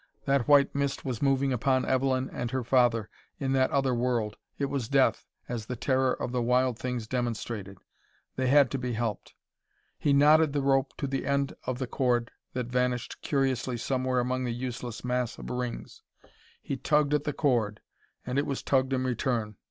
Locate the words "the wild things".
6.31-7.05